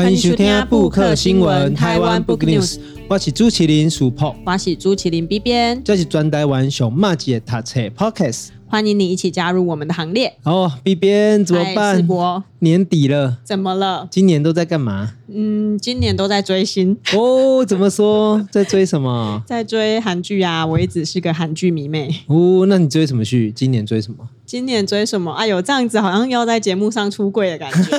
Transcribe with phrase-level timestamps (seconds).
[0.00, 8.46] 欢迎收听布克新闻台湾 Book News，我是朱麒麟鼠破，我是朱麒麟 B 边，这是专台湾上马姐的读册 Podcast。
[8.70, 10.32] 欢迎你一起加入我们的行列。
[10.44, 12.06] 哦，B 编怎么办？
[12.60, 14.06] 年底了，怎么了？
[14.08, 15.14] 今年都在干嘛？
[15.26, 16.96] 嗯，今年都在追星。
[17.14, 18.46] 哦，怎么说？
[18.52, 19.42] 在追什么？
[19.48, 20.64] 在追韩剧啊！
[20.64, 22.14] 我一直是个韩剧迷妹。
[22.28, 23.50] 哦，那你追什么剧？
[23.50, 24.28] 今年追什么？
[24.46, 25.32] 今年追什么？
[25.32, 27.98] 哎呦，这样子好像要在节目上出柜的感觉。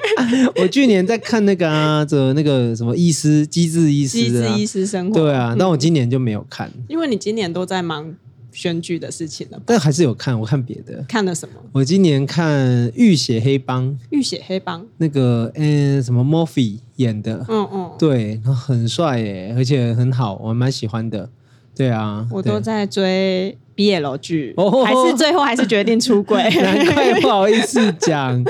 [0.62, 5.14] 我去年在看那个啊，这那个什么医师机智医师，机智医师生活。
[5.20, 8.14] 对啊，那我今年就没有看，因为你今年都在忙。
[8.56, 10.38] 选剧的事情了，但还是有看。
[10.40, 11.54] 我看别的，看了什么？
[11.72, 13.84] 我今年看《浴血黑帮》。
[14.10, 21.28] 浴血黑帮那个嗯，什么 Murphy 演的，嗯嗯，对，很帅耶，而且很好，我蛮喜欢的。
[21.76, 28.42] 对啊，我都在追 BL 剧，哦，还是最后还是决定出轨， 难怪不好意思讲。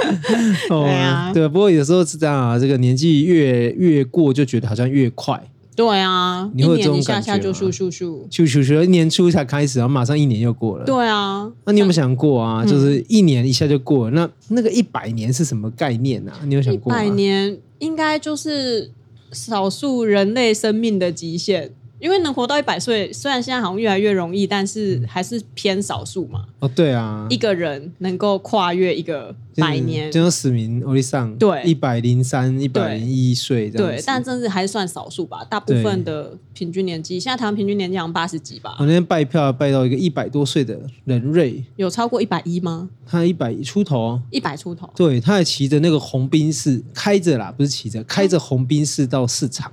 [0.70, 5.42] 哦、 对啊，对，不过有时候是这样啊，这个年纪越越过，就觉得好像越快。
[5.76, 10.84] 对啊，一年一下下就咻咻咻咻咻咻，年初才开始，然后马上一年又过了。
[10.86, 12.64] 对啊，那你有没有想过啊？
[12.64, 16.32] 就是一年一下就过了，那那个一百年是什么概念啊？
[16.46, 17.04] 你有想过吗？
[17.04, 18.90] 一百年应该就是
[19.30, 21.72] 少数人类生命的极限。
[21.98, 26.44] 因为能活到一百岁，虽然现在好像越来越容易，但是还是偏少数嘛。
[26.58, 33.88] 哦，对啊，一个人能够跨越一个百年，就像史密欧利桑，对，一百零三、一百零一岁这样。
[33.88, 35.44] 对，但真是还是算少数吧。
[35.44, 38.76] 大部分的平均年纪，现在台湾平均年纪好像八十几吧。
[38.78, 42.88] 我那天拜票拜到一个一百多岁的人瑞，有超过一百一吗？
[43.06, 44.90] 他一百出头，一百出头。
[44.94, 49.72] 对，他还骑着那个红兵士，开着啦，不是骑着，开着红兵士到市场。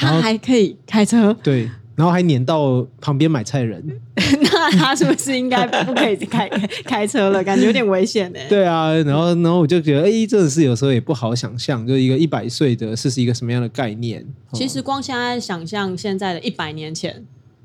[0.00, 3.82] 他还可以开车，对，然后还撵到旁边买菜人，
[4.16, 6.48] 那他是不是应该不可以开
[6.84, 7.44] 开车了？
[7.44, 8.38] 感觉有点危险呢。
[8.48, 14.24] 对啊，然后然后我就觉得，哎，真的是有时候也不好想象，就一个一百岁的是是一个什么样的概念？
[14.52, 17.24] 其实光现在想象现在的一百年前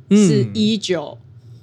[0.10, 1.18] 是一九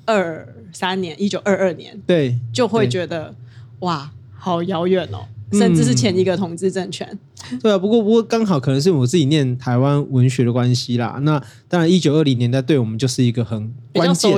[0.06, 3.34] 二三年，一九二二年，对，就会觉得
[3.80, 5.26] 哇，好遥远哦。
[5.52, 7.18] 甚至是前一个统治政权，嗯，
[7.62, 11.18] 对啊，不过不过刚好可能是我自己念台湾文学的关系啦。
[11.22, 14.30] 那当然，一九二零年代对我们就是一个很关键，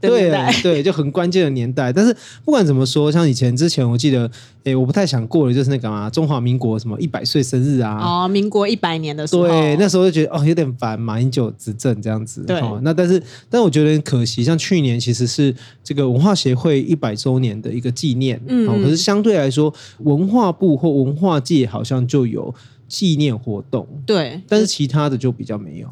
[0.00, 0.30] 对
[0.62, 1.92] 对，就很关键的年代。
[1.92, 2.14] 但是
[2.44, 4.30] 不管怎么说，像以前之前，我记得，
[4.64, 12.44] 哎，我不太想过的就是那个嘛，中华民国什么一百岁生日啊，哦，民国一百年的时候，对，那时候就觉得哦，有点烦，马英九执政这样子。
[12.44, 22.54] 对，哦，那但是，但我觉得很可惜，像去年其实是这个文化协会一百周年的一个纪念，嗯，哦，可是相对来说，文化部或文化界好像就有
[22.88, 25.88] 纪念活动，对，但是其他的就比较没有。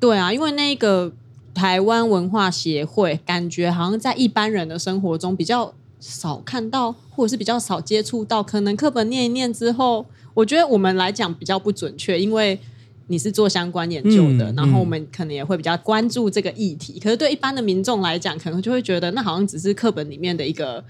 [0.00, 1.12] 对啊，因为那个
[1.52, 8.42] 台湾文化协会，感觉好像在一般人的生活中比较少看到，或者是比较少接触到。
[8.42, 12.58] 可能课本念一念之后，我觉得我们来讲比较不准确，因为
[13.08, 16.94] 你是做相关研究的，嗯、然后我们可能也会比较关注这个议题。
[16.96, 20.82] 嗯、可是对一般的民众来讲，可能就会觉得那好像只是课本里面的一个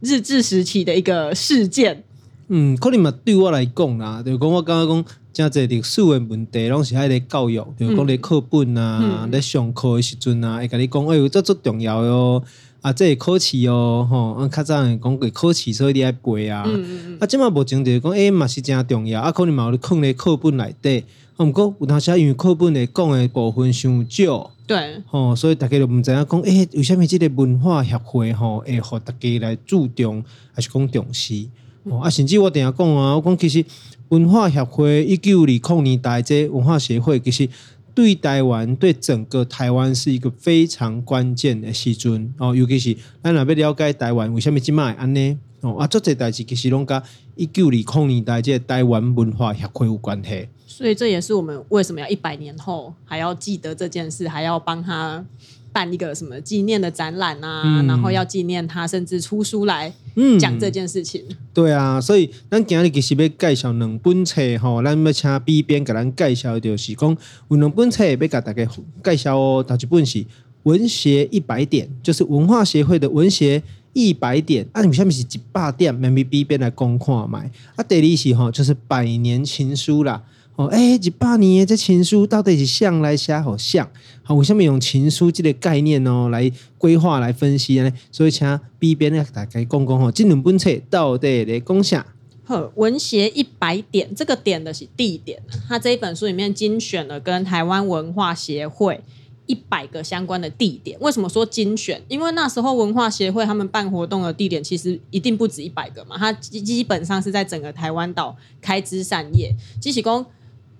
[0.00, 2.04] 日治时期的一个事件。
[2.52, 5.04] 嗯，可能嘛，对我来讲啦，就讲我感觉讲。
[5.32, 12.42] 真济历史的问题，拢是喺咧教育，比如讲咧课本啊，咧、嗯、上课的时阵啊，会甲你讲，哎呦，这足重要哟，
[12.80, 21.04] 啊，这会考试哦，吼，啊，较早人讲过考试，所以你爱背啊，嗯、啊，即嘛无前就是讲，哎，嘛是真重要，啊，可能嘛有放咧课本内底，
[21.36, 31.46] 啊，毋过有当时因为课本咧讲的部分伤少，对，吼，所以大家就毋知影讲，哎，为虾米即个文化协会吼，会互大家来注重，还是讲重视？
[31.84, 33.64] 哦，啊，甚至我等下讲啊，我讲其实
[34.10, 37.48] 文化协会一九二零年代这文化协会，其实
[37.94, 45.38] 对台湾对整个台湾是一个非常关键的时阵哦，尤其是咱若要了解台湾为什么这么安呢？
[45.62, 47.02] 哦，啊，做这代志其实拢甲
[47.34, 50.48] 一九二零年代这台湾文化协会有关系。
[50.66, 55.24] 所以这也是我们为什么要一百年后还要记得这件事，还要帮他。
[55.72, 59.92] 办一个什么纪念的展览啊，嗯、然后要纪念他，甚至出书来
[60.38, 61.22] 讲这件事情。
[61.28, 67.16] 嗯、对啊，所以咱今日其实要介绍两本册吼，咱要请 B 编给咱介绍，就是讲
[67.48, 68.68] 有两本册要给大家
[69.04, 69.64] 介绍哦。
[69.66, 70.24] 第一本是
[70.64, 73.62] 文学一百点，就是文化协会的文学
[73.92, 74.66] 一百点。
[74.72, 77.50] 啊，你下面是一百点，免被 B 编来公看卖。
[77.76, 80.22] 啊，第二是吼，就是百年情书啦。
[80.60, 83.90] 哦，哎，一百年这情书到底是向来写好像？
[84.22, 87.90] 好，为什么用情书这个概念哦来规划来分析呢？
[88.12, 92.04] 所以请 B 编来大概讲讲哦，这两本册到底在讲啥？
[92.44, 95.42] 呵，文学一百点，这个点的是地点。
[95.66, 99.02] 他这一本书里面精选了跟台湾文化协会
[99.46, 100.98] 一百个相关的地点。
[101.00, 102.02] 为什么说精选？
[102.08, 109.56] 因为那时候文化协会他们办活动的地点其实一定不止一百个嘛，他基基本上是在整个台湾岛开枝散叶。
[109.80, 110.26] 即使讲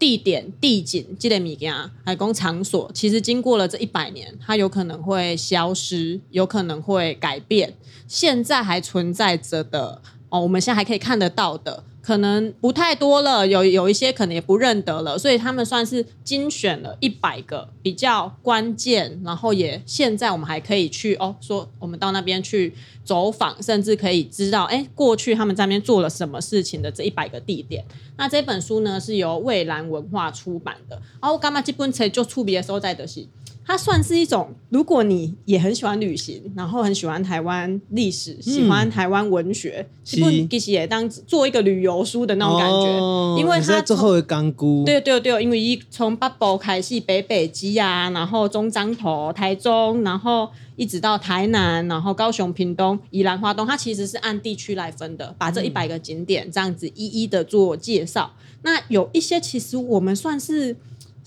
[0.01, 1.73] 地点、地景、这类物件，
[2.05, 7.77] 还讲场所，其实经过了这一百年，它有可能会消失，有可能会改变。
[8.09, 10.01] 现在还存在着的
[10.31, 11.85] 哦，我们现在还可以看得到的。
[12.03, 22.73] 可能不太多了，有有一些可能也不认得了，所以他们算是精选了一百个比较关键，然后也现在我们还可以去哦，说我们到那边去
[23.05, 27.85] 走访，甚至可以知道哎，过去他们在那边做了什么事情的这一百个地点。
[28.17, 33.27] 那这本书呢是由蔚蓝文化出版的，然后我干嘛这本书就出别的时候在的是。
[33.65, 58.33] 它算是一种，如果你也很喜欢旅行，然后很喜欢台湾历史，嗯、喜欢台湾文学，其实也当做一个旅游书的那种感觉，哦、因为它最后的港股，对对对，因为一从北部开始，北北基啊，然后中彰投、台中，然后一直到台南，然后高雄、屏东、宜兰花东，它其实是按地区来分的，把这一百个景点这样子一一的做介绍。
[58.37, 60.75] 嗯、那有一些其实我们算是。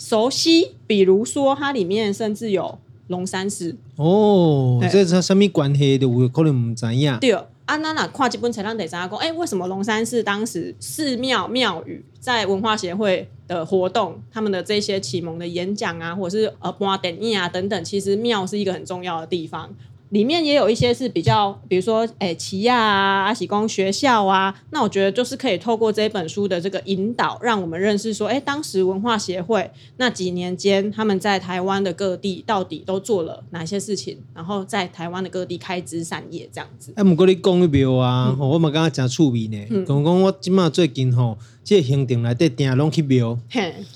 [0.04, 2.78] 熟悉，比如说它里面甚至有
[3.08, 6.06] 龙山寺哦，这是什么关系的？
[6.06, 7.18] 我可能唔知呀。
[7.22, 19.74] 对，啊，那那跨基本才让得三公，哎，为什么龙山寺当时寺庙庙宇在文化协会的活动，他们的这些启蒙的演讲啊，或者是呃，播电影啊等等，其实庙是一个很重要的地方。
[20.14, 36.94] 里面也有一些是比较，比如说，诶，旗亚啊，阿喜光学校啊，那我觉得就是可以透过这本书的这个引导，让我们认识说，诶，当时文化协会那几年间，他们在台湾的各地到底都做了哪些事情，然后在台湾的各地开枝散叶这样子。
[36.96, 41.36] 哎，不过你讲一庙啊，嗯、我嘛刚刚讲趣味呢，讲讲、嗯、我今嘛最近吼。
[41.64, 43.40] 这个行程内底定拢去庙，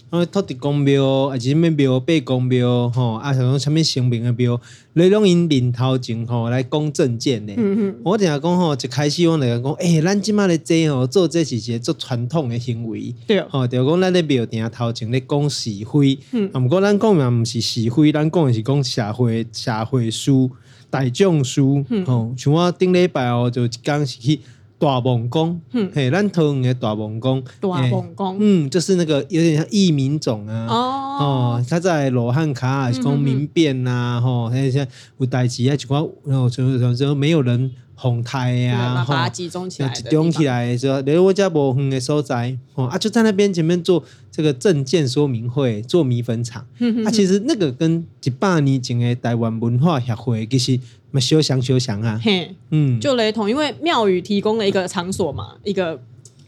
[0.09, 4.59] 啊，土地公庙，啊是什么庙，八公庙，吼，啊，像讲啥物神明的庙，
[4.93, 7.53] 你拢因面头前吼来讲证件呢。
[7.57, 20.31] 嗯嗯我定下讲吼，一开始我来讲，诶、欸，咱即马咧做吼，做这是一个做传统的行为，对、哦，吼，就讲咱咧庙定下头前咧讲是非，嗯，啊，毋过咱讲嘛毋是是非，咱讲的是讲社会社会事
[20.89, 24.39] 大众事，吼、嗯，像我顶礼拜哦，就讲是去。
[24.79, 30.75] 大蒙宫，嗯、嘿，咱桃园的大蒙宫，大蒙宫，嗯，就是那个有点像异民种啊，哦，
[31.19, 34.87] 哦，他在罗汉卡是讲民变呐、啊，吼、嗯，那些
[35.17, 46.63] 有代志啊，就讲，然后就就就没有人红台呀，把它集中起来，集中起来，就连我家无远的所在，哦，啊，就在那边前面做这个证件说明会，做米粉厂，
[47.03, 50.79] 啊，其实那个跟一百年前的台湾文化协会其实。
[51.11, 56.01] 嘛，修想修想啊，嘿，嗯，就雷同，因为庙宇提供了一个场所嘛，一个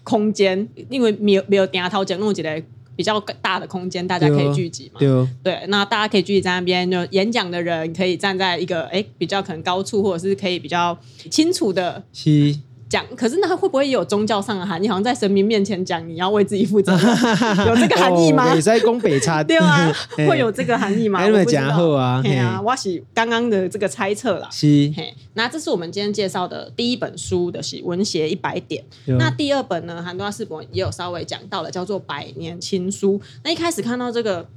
[0.03, 2.61] 空间，因为没有没有顶下头前弄起来
[2.95, 10.97] 比较大的空间，大家可以聚集嘛，对，哦、对，那大家可以聚集在那边，就演讲的人可以站在一个哎比较可能高处，或者是可以比较
[11.29, 12.55] 清楚的，是。
[12.89, 14.88] 讲，可是那会不会也有宗教上的含义？
[14.88, 16.91] 好像在神明面前讲，你要为自己负责，
[17.68, 18.51] 有这个含义吗？
[18.51, 19.94] 北塞攻北差， 对啊，
[20.27, 21.19] 会有这个含义吗？
[21.19, 24.50] 还没讲好啊，对啊，我是刚刚的这个猜测啦。
[24.51, 28.83] 是，嘿，那这是我们今天介绍的第一本书的是文学一百点。
[29.06, 33.21] 那第二本呢，韩多拉士博也有稍微讲到了，叫做百年情书。
[33.44, 34.47] 那一开始看到这个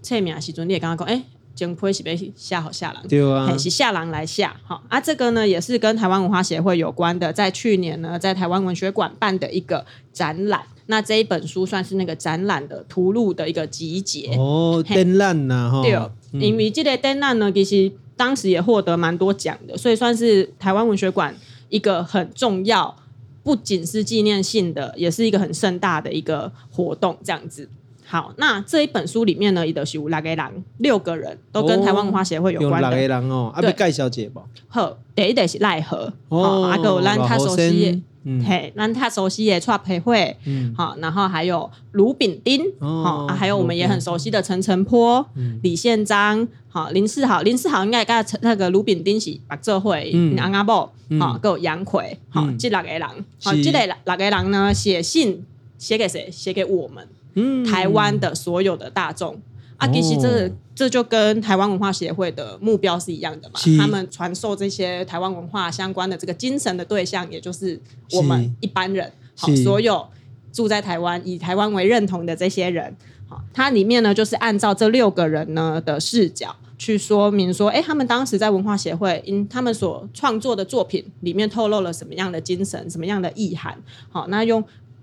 [0.00, 1.22] 册名时阵，你也刚刚讲，哎。
[1.54, 5.00] 真亏是被下好下狼，对啊，是下狼来下好啊。
[5.00, 10.62] 这个呢也是跟台湾文化协会有关的，在去年呢，在台湾文学馆办的一个展览。
[10.86, 15.82] 那这一本书算是那个展览的图录的一个集结哦，展览呐哈。
[15.82, 15.94] 对，
[16.32, 21.34] 嗯、因为这个展览呢，其实当时也获得蛮多奖的，所以算是台湾文学馆
[21.68, 22.96] 一个很重要，
[23.42, 27.68] 不仅是纪念性的，也是一个很盛大的一个活动，这样子。
[28.12, 32.90] 好，那这一本书里面呢，伊就是有六个人，六个人都跟台湾文化协会有关的。
[32.90, 34.42] 六个人哦，阿要介绍一下不？
[34.68, 53.08] 好，第一个是奈何，哦，阿个咱他熟悉的，嗯、嘿，咱他熟悉的蔡培慧，嗯，好，然后还有卢炳丁，哦，还有我们也很熟悉的陈澄波、嗯、李宪章，好，林世豪，林世豪应该跟那个卢炳丁是白社会，嗯，阿阿伯，好，还有杨奎，好，这六个人，
[53.42, 55.42] 好，这个六个人呢，写信
[55.78, 56.28] 写给谁？
[56.30, 57.08] 写给我们。
[57.34, 59.40] 嗯，台湾的所有的大众，
[59.78, 63.60] 啊，其实这这就跟台湾文化协会的目标是一样的嘛。
[63.78, 67.80] 他们传授这些台湾文化相关的这个精神的对象，也就是
[68.12, 69.10] 我们一般人。
[69.34, 70.06] 好，所有
[70.52, 72.94] 住在台湾以台湾为认同的这些人，
[73.26, 83.78] 好，它里面呢就是按照这六个人呢的视角去说明说，哎，他们当时在文化协会，因他们所创作的作品里面透露了什么样的精神，什么样的意涵。
[84.10, 84.62] 好，那用。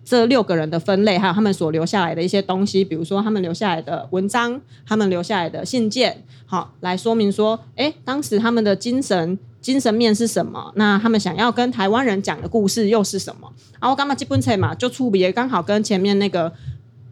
[0.10, 10.74] 这六个人的分类，还有他们所留下来的一些东西，比如说他们留下来的文章，他们留下来的信件，好，来说明说，哎，当时他们的精神精神面是什么？
[10.76, 13.54] 那他们想要跟台湾人讲的故事又是什么？
[13.80, 16.52] 然后刚刚基本册嘛，就出别刚好跟前面那个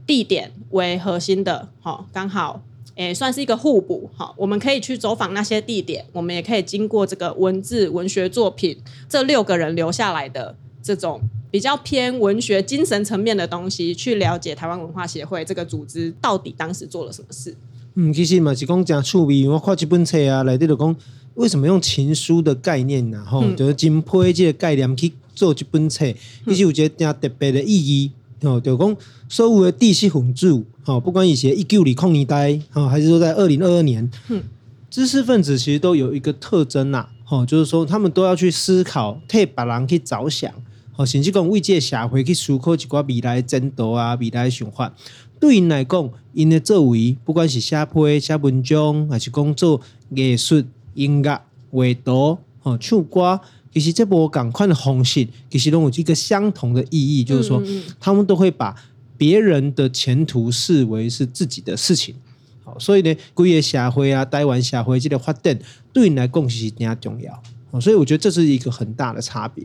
[0.07, 2.63] 地点为核心的，好，刚好。
[2.95, 8.75] 诶，算是一个互补，好，我们可以去走访那些地点，我们也可以经过这个文字文学作品，
[9.07, 17.55] 这六个人留下来的这种比较偏文学精神层面的东西，去了解台湾文化协会这个组织到底当时做了什么事。
[17.95, 20.95] 嗯，其实嘛是讲讲趣味，我看这本册啊，来这就讲
[21.35, 23.23] 为什么用情书的概念呢？
[23.25, 26.05] 吼、嗯，就是金批这个概念去做这本册，
[26.45, 28.11] 其实有一个特别的意义。
[28.41, 28.95] 哦，就讲
[29.27, 34.43] 所有的地识分子，哦，不管以前一九二零年代，哦，还是说在二零二二年，嗯，
[34.91, 40.53] 知识分子其实都有一个特征呐，哦，就是说他们都要去思考，替别人去着想，
[40.97, 44.93] 哦，甚至讲为这个社会去思考一寡未来的前途啊，未来的想法。
[45.39, 50.63] 对因来讲，因的作为，不管是写批、写文章，还是讲做艺术、
[50.95, 51.39] 音乐、
[51.71, 53.39] 画图、哦，唱歌。
[53.71, 57.61] 其实这波赶快的方式，其实拢有一个相同的意义，就是说，
[57.99, 58.75] 他们都会把
[59.15, 62.15] 别人的前途视为是自己的事情。
[62.63, 65.59] 好，所以呢，规个社会啊，台湾社会这个发展，
[65.93, 67.79] 对因来讲是更加重要。
[67.79, 69.63] 所以我觉得这是一个很大的差别。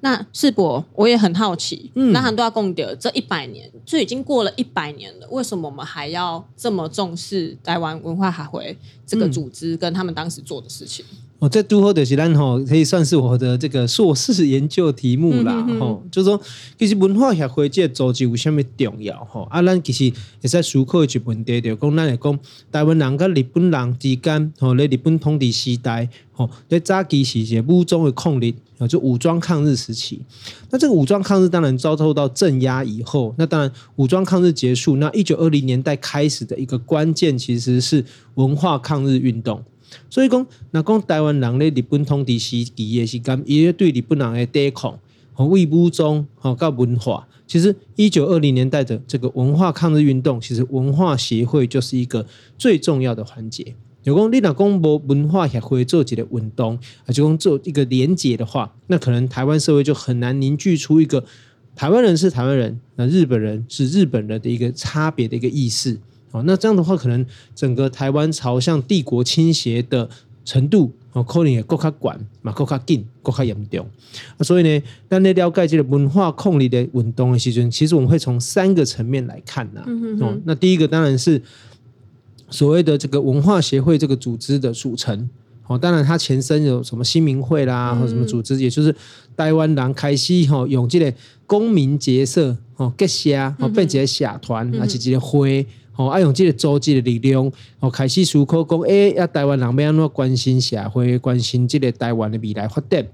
[0.00, 8.76] 那世博，我也很好奇，嗯，那很多要共的这一百年，就已经过了一百年了，为什么我们还要这么重视台湾文化海会
[9.06, 11.04] 这个组织跟他们当时做的事情？
[11.44, 15.62] 哦，这都好的是咱吼，可以算是我的这个硕士研究题目啦。
[15.62, 16.40] 吼、嗯哦，就是说，
[16.78, 19.22] 其实文化协会这个组织有什么重要？
[19.30, 22.38] 吼、哦，啊，咱其实也在思考一个问题，就讲咱来讲，
[22.72, 30.22] 台湾人跟日本人之间，吼，在日本统治时代，吼，在早期时节武装的抗日，啊就武装抗日时期。
[30.70, 38.02] 那这个武装抗日当然遭受到镇压以后，那当然武装抗日结束，那一九二零年代开始的一个关键，其实是
[38.36, 39.62] 文化抗日运动。
[40.10, 44.98] 所以讲，那讲台湾人咧，日本统治时期的时间，伊对日本人的抵抗
[45.32, 53.74] 和为武装和搞文化，其实一九二零年代的这个文化抗日运动，其实文化协会就是一个最重要的环节。
[54.04, 61.24] 有讲你若讲无文化协会做几个运动，啊，就讲做一个连结的话，那可能台湾社会就很难凝聚出一个
[61.74, 65.98] 台湾人是台湾人，那日本人是日本人的一个差别的一个意识。
[66.34, 67.24] 哦，那这样的话，可能
[67.54, 70.10] 整个台湾朝向帝国倾斜的
[70.44, 73.86] 程度，哦，可能也更加广，嘛，更加紧，更加严重。
[74.36, 79.84] 啊，所以呢，当你了解这个文化控力的运动的时阵，其实我们会从三个层面来看呐。
[79.86, 81.40] 嗯哦，那第一个当然是
[82.50, 85.30] 所谓的这个文化协会这个组织的组成。
[85.68, 88.92] 哦，当然它前身有什么新民会啦，或什么组织，也就是
[89.36, 91.14] 台湾人开始吼用这个
[91.46, 95.64] 公民结社哦结社哦变成个社团，还是一个会。
[95.96, 103.06] 哦，爱用这个组织的力量，哦，开始思考讲，诶，要台湾人要安怎关心社会，关心这个台湾的未来发展。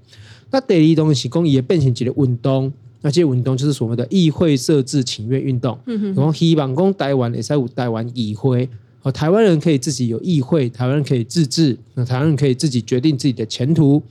[0.51, 2.73] 那第二东西讲，也变成一个运动，
[3.03, 5.79] 那这个运动就是所谓的议会设置请愿运动。
[5.87, 8.69] 嗯哼，然后希望讲台湾也使有台湾议会，
[9.03, 14.03] 哦，台湾人可以自己有议会，台湾人可以自治，那台湾人可以自己决定自己的前途。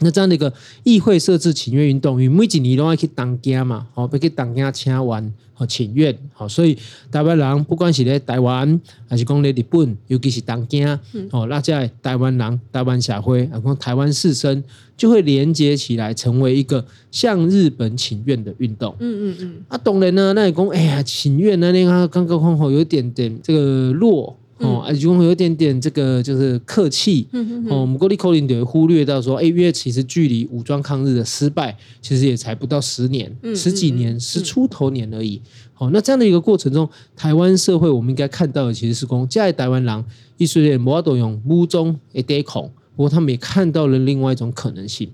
[0.00, 6.76] 那这样的一个议会设置请愿运动，因为每几年都要去当家嘛，哦，要去当家请愿和请愿，好，所以
[7.10, 10.86] 台湾人不管是咧台湾还是讲咧日本，尤其是东京，
[11.30, 14.62] 哦，那在台湾人、台湾社会，啊，讲台湾士绅，
[14.96, 18.94] 就会连接起来，成为一个向日本请愿的运动。
[18.98, 19.54] 嗯嗯嗯。
[19.68, 24.36] 啊，当然呢，那你讲，哎呀，请愿呢，那个刚刚好好有一点点这个弱。
[24.64, 27.26] 哦，啊，如果有点点这个就是客气。
[27.32, 35.40] 嗯哼哼哦，我们国立口令就会忽略到说，哎，因为其实距离武装抗日的失败，其实也才不到十年，嗯、十几年，嗯、十出头年而已。
[35.72, 40.04] 好、嗯哦，那这样的一个过程中，台湾社会我们应该看到的其实是讲，在台湾人
[40.38, 42.62] 一虽然无都用武装来抵抗，
[42.96, 45.10] 不过他们也看到了另外一种可能性。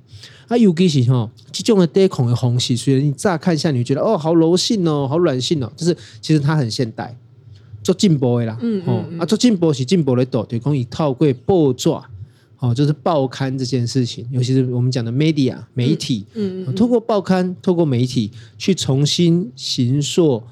[0.48, 7.16] 啊，尤其是哈，这种的抵抗的方式，虽然你乍看下你觉得哦，好柔性哦，好软性哦，就是其实它很现代。
[7.82, 11.88] 做进步的啦，嗯，嗯，嗯啊，做进步是进步的多，对，讲以透过报纸，
[12.58, 20.42] 哦，就是报刊这件事情，尤其是我们讲的 media 媒体，嗯，嗯，嗯，透过报刊，透过媒体去重新形塑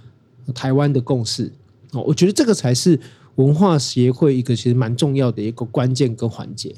[0.54, 1.52] 台湾的共识，
[1.92, 2.98] 哦，我觉得这个才是
[3.34, 6.74] 文化协会一个其实蛮重要的一个关键跟环节。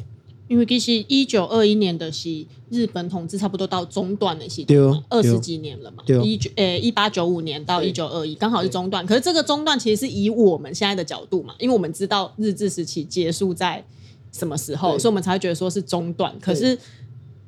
[0.50, 9.06] 因为其实一九二一年的是日本统治差不多到中段的时候，二十几年了嘛，一九呃一八九五年到一九二一，刚好是中段。
[9.06, 13.84] 可是这个中段其实是以我们现在的角度嘛，因为我们知道日治时期结束在
[14.32, 16.36] 什么时候，所以我们才会觉得说是中段。
[16.40, 16.76] 可是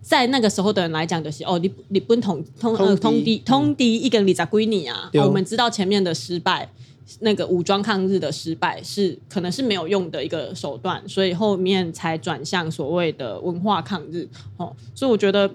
[0.01, 5.27] 在那个时候的人来讲，就是哦，你你不统通呃通敌通敌一个你在归你啊、哦。
[5.27, 6.73] 我们知道前面的失败，
[7.21, 14.29] 那个武装抗日的失败是可能是没有用的一个手段，所以后面才转向所谓的文化抗日。
[14.57, 15.51] 哦，所以我觉得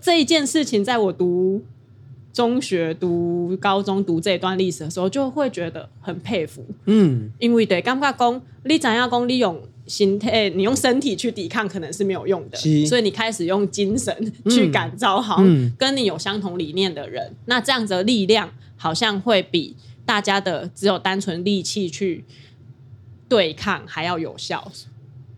[0.00, 1.62] 这一件事情，在我读
[2.32, 6.64] 中学、读高中、读这一段历史的时候，就会觉得很佩服。
[6.86, 9.60] 嗯，因为对，感觉讲你怎样讲，你用。
[9.84, 12.56] 心态，你用身体去抵抗可能是没有用的，
[12.86, 15.42] 所以你开始用精神去感召好，
[15.76, 22.24] 跟你有相同理念的人，那这样子的力量好像会比大家的只有单纯力气去
[23.28, 24.70] 对抗还要有效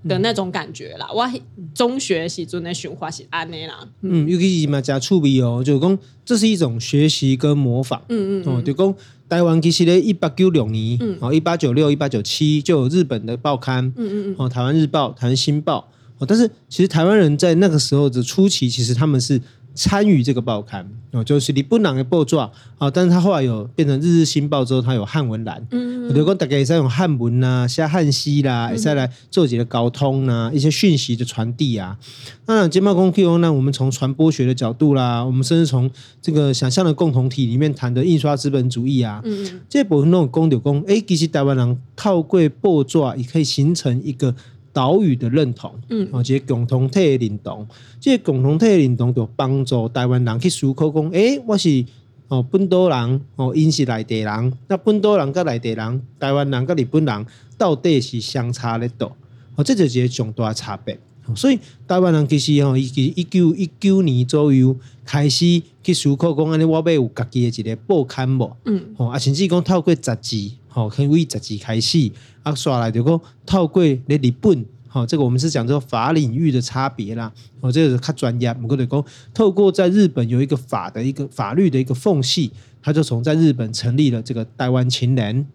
[0.09, 1.09] 的那种感觉啦。
[1.13, 1.31] 我
[1.75, 8.95] 中学时阵的循环是安内啦，嗯，尤其是嘛加趣味哦，就讲这是一种学习跟模仿，嗯嗯，哦，就讲。
[9.27, 19.41] 台湾其实咧，一八九六年，哦，一八九六、一八九七就有日本的报刊，嗯嗯嗯，哦，台湾日报、台湾新报，哦，但是其实台湾人在那个时候的初期，其实他们是。
[19.75, 22.51] 参与这个报刊哦，就是你不能的报纸啊，
[22.93, 31.99] 但是他后来有变成日日新报之后，他有汉文栏，嗯，如果大家也在用汉文啊、写汉西啦，也在来做几个沟通啊，一些讯息的传递啊。
[32.47, 35.91] 那经贸工 Q 呢，我们从传播学的角度啦，我们甚至从
[36.23, 44.35] 这个想象的共同体里面谈的印刷资本主义啊，嗯，这部分那种公就公，哎，其实台湾人透过报纸也可以形成一个。
[44.75, 47.67] 岛屿的认同，嗯，哦，这个共同体的认同，
[48.01, 51.85] 这个共同体的认同就帮助台湾人去思考讲，诶、欸，我是
[52.27, 57.27] 哦本岛人，哦，因是内地人，那本岛人甲内地人，台湾人甲日本人
[57.57, 59.17] 到底是相差咧多？
[59.55, 60.99] 哦，这就是一个重大差别。
[61.35, 62.83] 所以台湾人其实哦，一
[63.17, 64.77] 一九一九年左右
[65.07, 70.51] 开始去思考讲，安尼我要有家己的一个报刊无，嗯，哦，啊，甚至讲透过杂志。
[70.75, 72.11] 好，可以为杂志开始。
[72.43, 77.33] 啊，刷来就讲透过咧日本，好，这个我们是讲这个法领域的差别啦。
[77.61, 82.51] 哦，这个是较专业，我跟你讲，透过在日本有一个法的一个法律的一个缝隙，
[82.83, 85.47] 他就从在日本成立了这个台湾青年，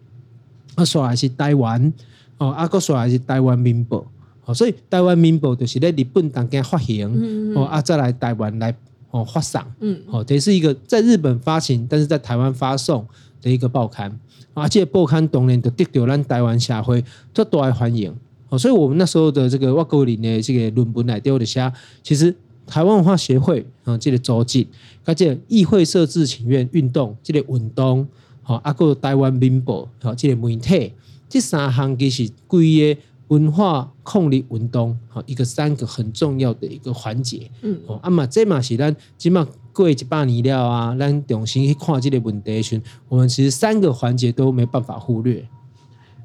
[0.75, 1.91] 啊，说来是台湾，
[2.37, 4.09] 哦，啊，个刷来是台湾民报，
[4.45, 8.73] 哦，所以台湾民报就是在日本当间发行，哦，啊，再来台湾来
[9.11, 13.05] 哦发送，嗯，哦，这是一个在日本发行，但是在台湾发送
[13.41, 14.19] 的一个报刊。
[14.53, 17.01] 啊，这个报刊当然就得到咱台湾社会
[17.33, 18.13] 最大的欢迎
[18.49, 21.71] 哦，所以我们那时候的这个外国人的这个论文来丢的下，
[22.03, 24.65] 其实台湾文化协会啊，这个组织，
[25.05, 28.05] 跟这个议会设置请愿运动，这个运动，
[28.41, 30.91] 好，啊个台湾民报，好，这个媒体，
[31.29, 39.47] 这三项其实归个文化控力运动，好，一个三个很重要的一个环节，嗯，哦，啊嘛，这嘛是咱起码。
[39.79, 45.47] 过一百年了啊，咱重新去看这个问题时，我们其实三个环节都没办法忽略。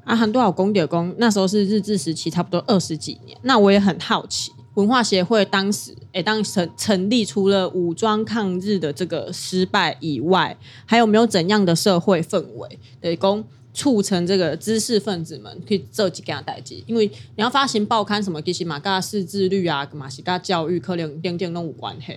[0.03, 3.37] 啊，很多老公的工，那时候是日治时期，差不多二十几年。
[3.43, 13.41] 那我也很好奇，文化协会当时，哎，当成成立，除了武装抗日的这个失败以外，还有没有怎样的社会氛围，得供
[13.73, 16.75] 促成这个知识分子们去做几件代志？
[16.85, 22.13] 因为你要发行报刊什么，其实嘛，跟识字率啊，嘛是跟教育可能点点都有关系。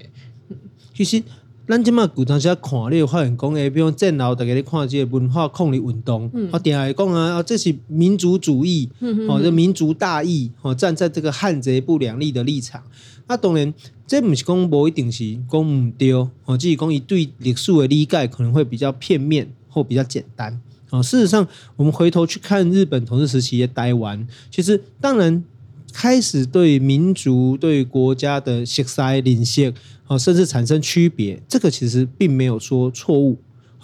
[0.99, 1.23] 其实，
[1.69, 8.91] 咱即马古当时看，你有发现讲诶，比如战后大家咧看即个文化抗日运动，我定来讲啊，啊这是民族主义，
[9.29, 12.83] 哦，这民族大义，哦，站在这个汉贼不两立的立场。
[13.29, 13.73] 啊，当然，
[14.09, 20.61] 这毋是讲无一定是讲唔对，哦，只是讲伊对历史的理解可能会比较片面或比较简单。
[20.91, 25.45] 哦，事实上，我们回头去看日本统治时期的台湾，其实当然。
[25.92, 29.72] 开始对民族、对国家的色彩领先
[30.07, 33.37] 啊，甚至产生区别，这个其实并没有说错误，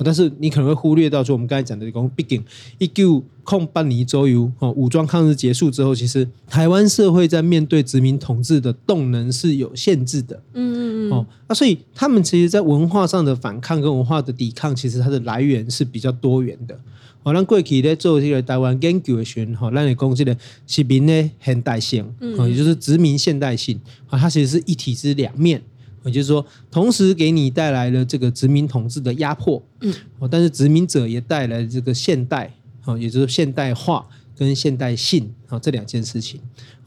[0.04, 2.44] 但是你可能会忽略到说，我们刚才讲的，讲毕竟
[2.78, 16.78] 一九空半年左右，武装抗日结束之后，其实台湾社会在面对殖民统治的动能是有限制的，嗯嗯嗯，哦，那所以他们其实，在文化上的反抗跟文化的抵抗，其实它的来源是比较多元的。
[17.24, 25.58] 好，咱过去咧做这个台湾研究的时候，哈，咱来讲这个殖民的现代性，嗯，也就是殖民现代性，啊，它其实是一体之两面，
[26.04, 32.52] 也就是说，同时给你带来了这个殖民统治的压迫，嗯，哦，但是殖民者也带来了这个现代，
[32.84, 34.06] 啊，也就是现代化
[34.36, 36.38] 跟现代性，啊，这两件事情，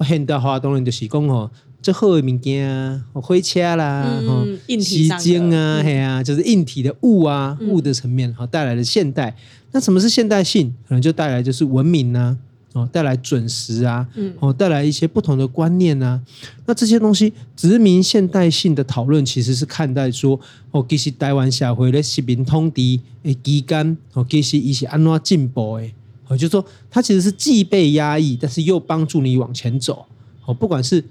[0.02, 1.50] 现代化当然就是讲哦。
[1.80, 9.34] 最好的物件啊，火车啦，嗯，时间啊，嘿啊，就是硬体的物啊，物的层面，好带来的现代。
[9.72, 10.74] 那什么是现代性？
[10.88, 12.36] 可能就带来就是文明啊，
[12.74, 14.08] 哦，带来准时啊，
[14.40, 16.22] 哦，带来一些不同的观念啊。
[16.66, 20.40] 那这些东西，殖民现代性的讨论，其实是看待说，
[20.72, 25.94] 哦，其实台湾社会的殖民通敌诶期间，哦，其实一些安怎进步诶，
[26.28, 30.06] 哦，就是说它其实是既被压抑，但是又帮助你往前走。
[30.46, 31.04] 哦，不管是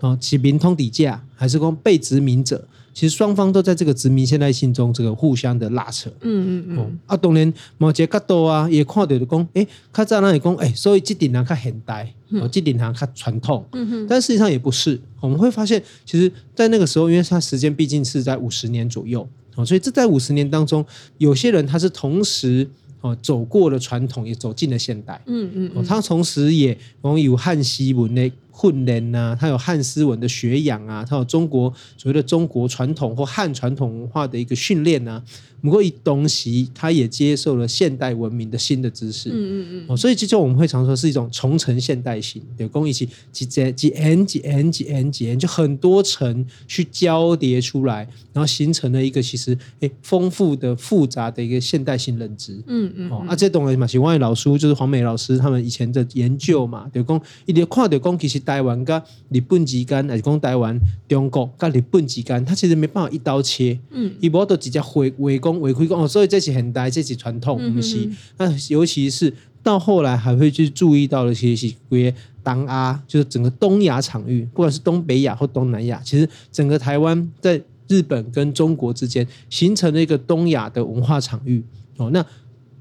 [0.00, 6.10] 哦，殖民通底价，还是讲被殖民者，其实双方都在这个殖民现代性中，这个互相的拉扯。
[6.20, 6.78] 嗯嗯嗯。
[6.78, 13.64] 哦、啊，当然某一个角度啊，也看到就讲，哎，较早那里讲，哎，所以这点人较现代，哦，这点人较传统。
[13.72, 14.06] 嗯哼。
[14.08, 19.26] 但实际上也不是，我们会发现，其实，在那个时候，因为它时间毕竟是在五十年左右，
[19.56, 20.84] 哦，所以这在五十年当中，
[21.18, 22.68] 有些人他是同时。
[23.04, 25.20] 哦，走过了传统，也走进了现代。
[25.26, 26.78] 嗯嗯，嗯、哦，他同时也
[27.20, 35.22] 有汉西文的训练呐，它有汉斯文的学养啊，它有中国所谓的中国传统或汉传统文化的一个训练啊。
[35.62, 39.30] 不过，一东西，它也接受了现代文明的新的知识。
[39.30, 39.84] 嗯嗯嗯。
[39.86, 52.60] 哦，所以这就我们会常说是一种重层现代性，有工艺起几几几 n 几 n 几 n 几 n，就很多层去交叠出来，然后形成了一个其实诶丰富的复杂的一个现代性认知。
[52.66, 53.10] 嗯嗯。
[53.12, 60.78] 哦，啊，这东西嘛，是外老师就是黄美老师他们以前的研究嘛，就讲一点看到讲，其实台湾跟日本之间，还是讲台湾、
[61.08, 63.78] 中国跟日本之间，它其实没办法一刀切。
[63.90, 64.12] 嗯。
[64.20, 65.60] 一波都直接回回攻。
[65.62, 68.10] 违规工哦，所以这是很大，这是传统东西。
[68.38, 81.62] 那、嗯、尤其是到后来，还会去注意到的，其实是归东亚，就是整个东亚场域，不管是东北亚或东南亚，其实整个台湾在日本跟中国之间形成了一个东亚的文化场域
[81.98, 82.10] 哦。
[82.10, 82.24] 那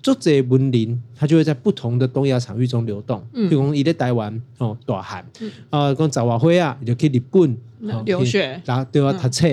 [0.02, 3.24] 作者文林，他就会在不同的东亚场域中流动。
[3.34, 5.26] 嗯，比如讲，伊在台湾哦，大汉。
[5.70, 7.58] 啊，讲十外岁啊，就去日本。
[8.06, 9.48] 留学，然后对啊，读册，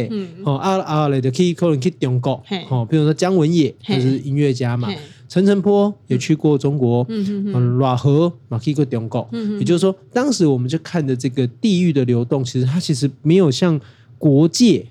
[0.45, 2.33] 哦啊啊嘞，就可以可能去中国，
[2.69, 4.87] 哦，比如说姜文也就是音乐家嘛，
[5.31, 7.51] 陈澄波也去过中国，嗯。
[7.55, 9.27] 嗯，赖和嘛去过中国，
[9.59, 13.81] 也就是说，当时我们就看着这个地域的流动，其实它其实没有像
[14.19, 14.85] 国界，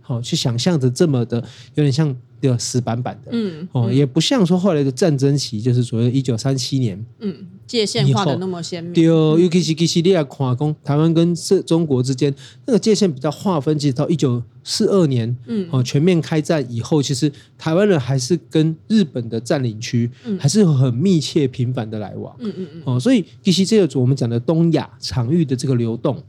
[0.00, 1.38] 好去想象的这么的，
[1.74, 2.16] 有点像。
[2.40, 7.34] 对，死板板的，嗯，哦，也不像说后来的战争期，就是所谓一九三七年，嗯，
[7.66, 8.92] 界限画的那么鲜明。
[8.92, 12.32] 对，尤其是其实你也看，讲台湾跟中国之间
[12.66, 26.22] 那个界限比较划分，其实到一九四二年，嗯，哦，全面开战以后，其实台湾人还是跟日本的占领区，嗯，还是很密切频繁的来往，嗯嗯嗯，哦，所以其实这个我们讲的东亚场域的这个流动，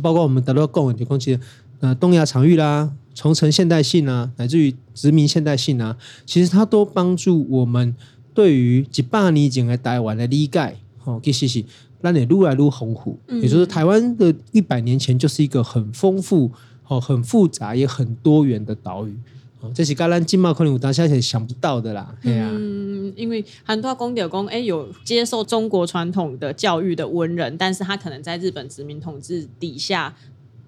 [0.00, 1.38] 包括我们得到共文的空气，
[1.80, 2.90] 呃，东亚场域啦。
[3.16, 7.96] 重成现代性啊，乃至于殖民现代性啊，其实它都帮助我们
[8.34, 11.64] 对于一百年前的台湾的理解，哦，其实是
[12.02, 13.18] 让你越来越丰富。
[13.28, 16.52] 嗯、也就是台湾的一百年前就是一个很丰富、
[16.88, 19.16] 哦，很复杂也很多元的岛屿。
[19.60, 22.14] 哦，这是刚刚金茂可能我当下也想不到的啦。
[22.22, 30.14] 对啊，嗯，因为很多公点公哎有接受中国传统的教育的文人，但是他可能在日本殖民统治底下。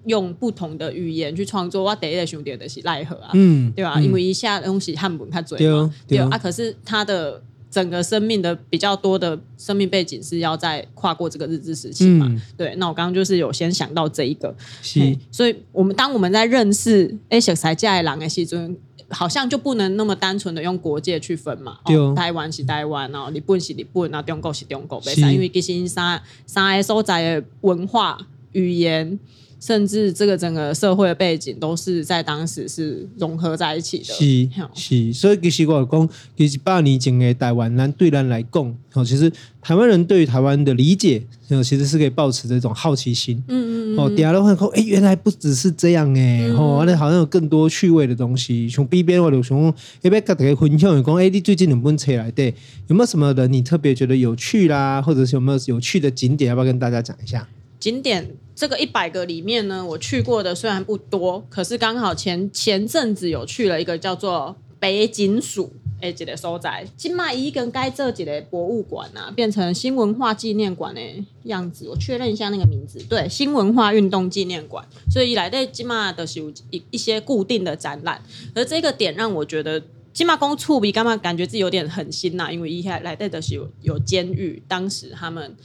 [0.05, 3.95] 用不同的语言去创作，我第一个想到的是赖和啊，嗯，对吧？
[3.97, 6.37] 嗯、因为一下东西汉文他嘴嘛，对，对啊。
[6.37, 12.73] 可是他的整个生命的比较多的生命背景是要在跨过这个日治时期嘛，嗯、对。
[12.77, 15.15] 那我刚刚就是有先想到这一个，是。
[15.29, 18.75] 所以我们当我们在认识哎小才家的人的时阵，
[19.09, 28.17] 好像就不能那么单纯的用国界去分嘛，哦、台湾是台湾哦，日本是日本啊，中国是中国，是因为其实三三个所在的文化
[28.53, 29.19] 语言。
[29.59, 34.05] 甚至这个整个社会的背景都是在当时是融合在一起的。
[34.05, 43.43] 是是，所以其实我讲，其实百年前的台湾，咱对咱来讲，哦，其实台湾人对于台湾的理解，其实是可以保持这种好奇心。
[43.47, 48.69] 嗯嗯哦，第二的话，哎，原来不只是这样哎，哦，那好像有更多趣味的东西。
[48.69, 49.65] 从 B 边我就从
[50.01, 52.31] 要不要跟大家分享，讲，哎，你最近能不能出来？
[52.31, 52.53] 对，
[52.87, 57.47] 有没有什么人你特别觉得有趣啦，或者是有没有有趣的景点，要不要跟大家讲一下？
[57.79, 71.01] 景点这个一百个里面呢，我去过的虽然不多，可是刚好前前阵子有去了一个叫做北景署诶，这个所在，金马一跟该这几个博物馆啊，变成新文化纪念馆的
[71.43, 71.87] 样子。
[71.89, 74.85] 我确认一下那个名字，对，新文化运动纪念馆。
[75.09, 78.21] 所以来的金马的是有一一些固定的展览，
[78.53, 79.81] 而这个点让我觉得
[80.13, 85.55] 金马公处比干嘛感觉自己有点狠心呐、啊，因为一开来的是有有监狱，当时他们。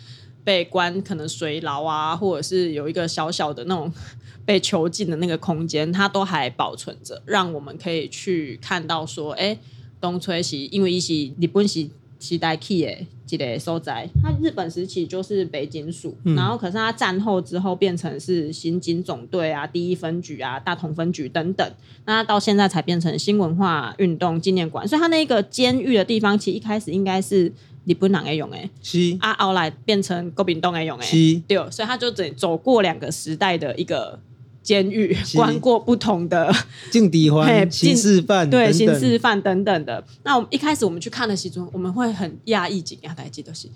[0.45, 3.91] 被关可能水牢啊，或者是有一个小小的那种
[4.45, 9.59] 被囚禁的那个空间，它都还保存着，让我们可以去看到说，哎，
[10.01, 11.89] 东吹西，因为一是日本是
[12.21, 12.95] 时代去的
[13.31, 21.67] 一个所在，它日本时期就是北警署，嗯、然后可是它战后之后变成是刑警总队啊、第一分局啊、大同分局等等，
[22.05, 27.51] 那到现在才变成新文化运动纪念馆，所以它那个监狱的地方，其实一开始应该是。
[27.85, 29.17] 日本人爱用诶，是。
[29.21, 31.41] 啊，后来变成国民党爱用诶，是。
[31.47, 34.19] 对，所以他就走走过两个时代的一个
[34.63, 35.37] 监狱，是。
[35.37, 36.51] 关过不同的
[36.91, 40.03] 政治犯、刑事犯，对，刑事犯等等的。
[40.23, 43.69] 那我们一开始我们去看的时候，我们会很讶异，惊讶，大家记得是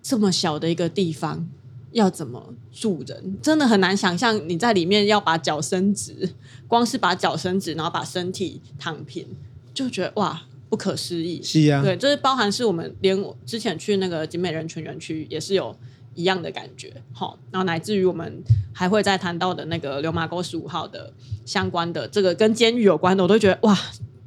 [0.00, 1.48] 这么小的一个地方，
[1.92, 6.34] 要怎么住人，真的很难想象你在里面要把脚伸直，
[6.68, 9.26] 光是把脚伸直，然后把身体躺平，
[9.74, 11.42] 就觉得哇，不可思议。
[11.42, 15.76] 是啊，对，就是包含是我们连我之前去那个景美人权园区也是有
[16.14, 21.12] 一样的感觉，好，然后乃至于我们还会再谈到的那个流麻沟十五号的
[21.46, 23.78] 相关的这个跟监狱有关的，我都觉得哇，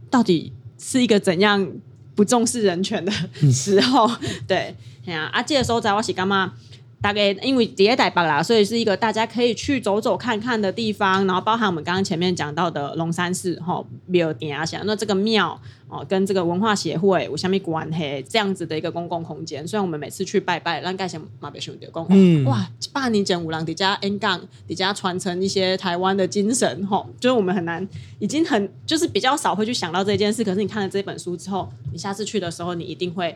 [0.09, 1.71] 到底是一个怎样
[2.15, 3.11] 不重视人权的
[3.51, 4.07] 时候？
[4.07, 4.75] 嗯、对，
[5.05, 6.53] 哎呀，啊，这个时候在我是干嘛？
[7.01, 11.25] 大概因为第一代吧啦，所以是一个大家可以去走走看看的地方。
[11.25, 15.59] 然后包含我们刚刚前面讲到的龙山寺哈，庙点啊，想那这个庙
[15.89, 18.23] 哦，跟这个文化协会有什么关系？
[18.29, 27.85] 这样子的一个公共空间，虽然我们每次去拜拜，让盖些马别兄弟公，嗯，哇，八年前五郎底下 N 杠底下传承一些台湾的精神哈，就是我们很难，
[28.19, 30.43] 已经很就是比较少会去想到这件事。
[30.43, 33.35] 可是你看了这本书之后，你下次去的时候，你一定会。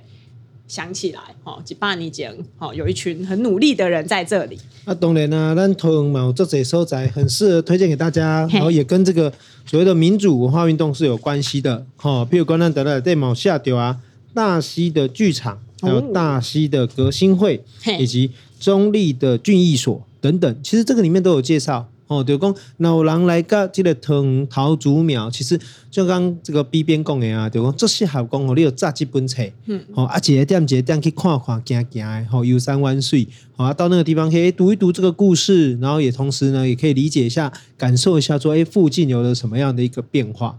[0.67, 4.58] 想起来，哦，一百年前，哦，有一群很努力的人在这里。
[4.86, 9.32] 那、啊、当然啦、啊，咱桃园嘛有这些所在，很适合推荐给大家，然后也跟这个
[9.65, 12.28] 所谓的民主文化运动是有关系的，哈、哦。
[12.32, 13.99] 譬如说咱得了在某下丢啊，
[14.34, 21.89] 大溪的剧场，还有大溪的革新会，哦、以及中立的俊逸所等等，其实这个里面都有介绍。
[22.07, 40.57] 哦，就讲老人来个这个藤桃竹苗，其实就刚这个 B 边讲的啊，就讲这适合讲哦，你有扎几本册，嗯，哦，啊，一个点一个点去看看，行行的，吼，游山玩水，好啊，到那个地方可以读一读这个故事，然后也同时呢，也可以理解一下，感受一下说，哎，附近有了什么样的一个变化。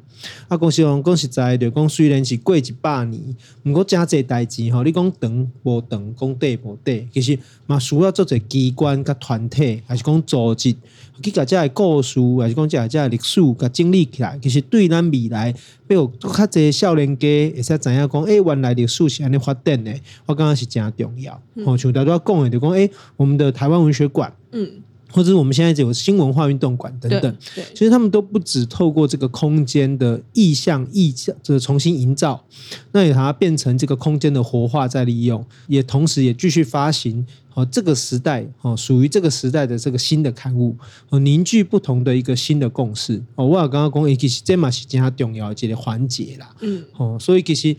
[0.49, 3.21] 啊，讲实话，讲实在，就讲虽然是过一百年，
[3.65, 10.75] 毋过真济代志吼，你讲长无长，讲短无短，其实嘛需要做者机关甲团体，还是讲组织，
[11.23, 15.53] 去甲遮个故事，还是讲遮个遮个历史，甲整理起来，其实对咱未来，
[15.87, 19.95] 比如较济少年家会使知影讲，诶、欸，原来历史是安尼发展的，
[20.27, 21.33] 我感觉是真重要。
[21.65, 24.71] 吼、嗯，像大家讲的，就讲，诶、欸，我们的台湾文学馆，嗯。
[25.11, 27.37] 或者我们现在就有新文化运动馆等等，
[27.73, 32.45] 其实他们都不止透过这个空间的意象、意象，就是重新营造，
[32.93, 40.77] 那也把它变成这个空间的活化再利用，也同时也继续发行哦，这个时代哦，属于这个时代的这个新的刊物
[41.09, 43.47] 哦，凝聚不同的一个新的共识哦。
[43.47, 47.77] 我刚刚讲，其实这嘛是真重要的一个环节啦，嗯，哦，所以其实。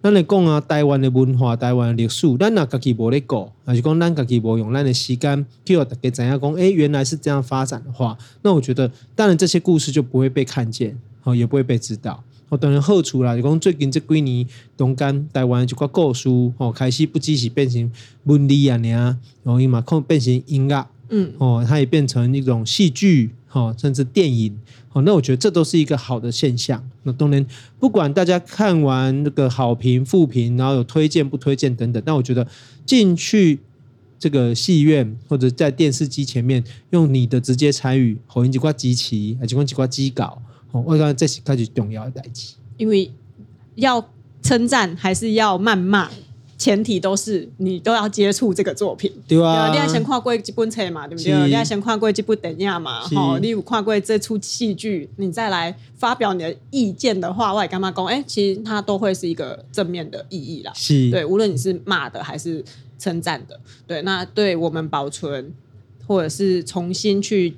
[0.00, 12.22] 咱来讲啊，台湾的文化、台湾的历史，咱若家己无咧顾，还是讲咱家己无用咱的时间，叫大家知影讲，诶，原来是这样发展的话，那我觉得，当然这些故事就不会被看见，哦，也不会被知道。
[12.48, 17.90] 哦，当然好处啦，就讲最近这几年，中间台湾就个故事，哦，开始不只是变成
[18.22, 24.56] 文字啊，尔，然后伊嘛可能变成音乐，嗯，哦，它也变成一种戏剧，哦，甚至电影。
[24.98, 26.82] 哦，那我觉得这都是一个好的现象。
[27.04, 27.46] 那当然，
[27.78, 32.44] 不管大家看完那个好评、负评，然后有推荐不推荐等等，但我觉得
[32.84, 33.60] 进去
[34.18, 42.54] 这个戏院或者在电视机前面，用你的直接参与，后面几挂机器，啊几挂几挂机稿，哦，我感觉这是开始重要的代志。
[42.76, 43.10] 因为
[43.76, 44.10] 要
[44.42, 46.10] 称赞还是要谩骂？
[46.58, 51.46] 前提都是你都要接触这个作品，对啊，你要先看过这本册嘛，对不对？
[51.46, 58.04] 你要先看过这部电影嘛，好，你有看过这出戏剧，你再来发表你的意见的话，我也干嘛讲？
[58.06, 60.72] 哎，其实它都会是一个正面的意义啦。
[60.74, 62.64] 是，对，无论你是骂的还是
[62.98, 65.54] 称赞的，对，那对我们保存
[66.08, 67.56] 或者是重新去。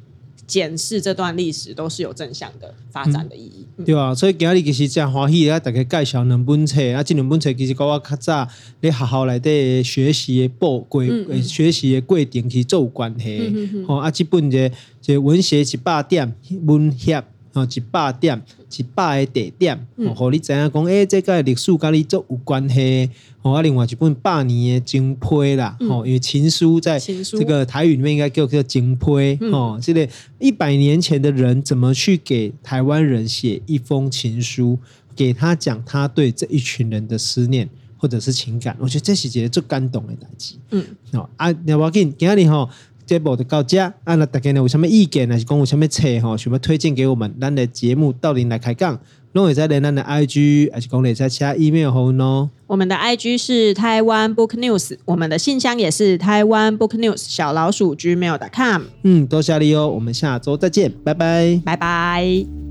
[0.50, 8.48] 检视这段历史都是有正向的发展的意义，嗯、对啊，所以今日其实真欢喜啊，大家介绍两本册啊，这两本册其实跟我较早
[8.82, 13.52] 在学校内底学习的过过、嗯嗯、学习的过程去做有关系，
[13.86, 16.34] 嗯啊，这本个这文学一百点
[16.66, 17.22] 文学。
[17.52, 18.40] 哦，一百点，
[18.76, 23.10] 一百个地点，哦，互你知影讲，诶，这个历史跟你做有关系。
[23.42, 30.08] 哦，啊，另外一本百年的情批啦，哦，因为情书在这个台语里面应该叫叫情批，哦，这个
[30.38, 34.78] 一百年前的人怎么去给台湾人写一封情书，
[35.16, 40.54] 给他讲他对这一群人的思念或者是情感，我觉得这是一个最感动的代志。
[40.70, 40.84] 嗯，
[41.14, 42.68] 哦，啊，你要紧，今日吼。
[43.10, 48.96] 节目就到这，啊，那大家呢有什么意见，还是讲有什么册哈，想要推荐给我们，咱的节目到底来开讲，
[49.32, 52.48] 拢会在连咱的 IG，还是讲在其他 email 后呢？
[52.68, 58.82] 我们的 IG 是台湾 Book News，我们的信箱也是台湾 Book News 小老鼠 gmail.com。
[59.02, 62.69] 嗯，多谢你哦，我们下周再见，拜拜，拜拜。